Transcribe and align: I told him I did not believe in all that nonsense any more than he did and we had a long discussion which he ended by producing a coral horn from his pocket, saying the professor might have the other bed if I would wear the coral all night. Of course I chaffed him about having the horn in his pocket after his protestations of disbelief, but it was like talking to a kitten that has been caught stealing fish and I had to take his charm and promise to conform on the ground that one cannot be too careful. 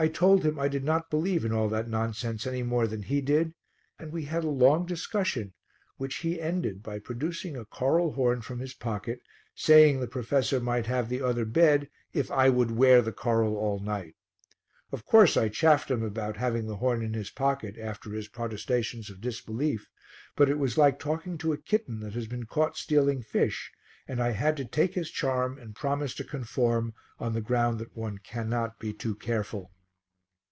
I 0.00 0.06
told 0.06 0.44
him 0.44 0.60
I 0.60 0.68
did 0.68 0.84
not 0.84 1.10
believe 1.10 1.44
in 1.44 1.50
all 1.52 1.68
that 1.70 1.88
nonsense 1.88 2.46
any 2.46 2.62
more 2.62 2.86
than 2.86 3.02
he 3.02 3.20
did 3.20 3.52
and 3.98 4.12
we 4.12 4.26
had 4.26 4.44
a 4.44 4.48
long 4.48 4.86
discussion 4.86 5.54
which 5.96 6.18
he 6.18 6.40
ended 6.40 6.84
by 6.84 7.00
producing 7.00 7.56
a 7.56 7.64
coral 7.64 8.12
horn 8.12 8.40
from 8.40 8.60
his 8.60 8.74
pocket, 8.74 9.18
saying 9.56 9.98
the 9.98 10.06
professor 10.06 10.60
might 10.60 10.86
have 10.86 11.08
the 11.08 11.20
other 11.20 11.44
bed 11.44 11.90
if 12.12 12.30
I 12.30 12.48
would 12.48 12.70
wear 12.70 13.02
the 13.02 13.10
coral 13.10 13.56
all 13.56 13.80
night. 13.80 14.14
Of 14.92 15.04
course 15.04 15.36
I 15.36 15.48
chaffed 15.48 15.90
him 15.90 16.04
about 16.04 16.36
having 16.36 16.68
the 16.68 16.76
horn 16.76 17.02
in 17.02 17.14
his 17.14 17.30
pocket 17.30 17.76
after 17.76 18.12
his 18.12 18.28
protestations 18.28 19.10
of 19.10 19.20
disbelief, 19.20 19.88
but 20.36 20.48
it 20.48 20.60
was 20.60 20.78
like 20.78 21.00
talking 21.00 21.36
to 21.38 21.52
a 21.52 21.58
kitten 21.58 21.98
that 22.02 22.14
has 22.14 22.28
been 22.28 22.44
caught 22.46 22.76
stealing 22.76 23.20
fish 23.20 23.72
and 24.06 24.22
I 24.22 24.30
had 24.30 24.56
to 24.58 24.64
take 24.64 24.94
his 24.94 25.10
charm 25.10 25.58
and 25.58 25.74
promise 25.74 26.14
to 26.14 26.22
conform 26.22 26.94
on 27.18 27.32
the 27.32 27.40
ground 27.40 27.80
that 27.80 27.96
one 27.96 28.18
cannot 28.18 28.78
be 28.78 28.92
too 28.92 29.16
careful. 29.16 29.72